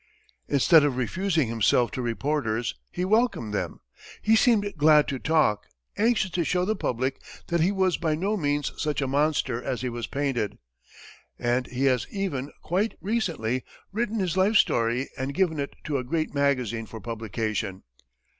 [0.47, 3.81] Instead of refusing himself to reporters, he welcomed them;
[4.23, 8.35] he seemed glad to talk, anxious to show the public that he was by no
[8.35, 10.57] means such a monster as he was painted;
[11.37, 16.03] and he has even, quite recently, written his life story and given it to a
[16.03, 17.83] great magazine for publication.